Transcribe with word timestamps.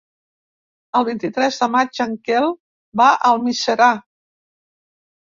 El 0.99 1.03
vint-i-tres 1.09 1.59
de 1.63 1.67
maig 1.73 1.99
en 2.05 2.15
Quel 2.29 2.47
va 3.03 3.11
a 3.11 3.21
Almiserà. 3.33 3.91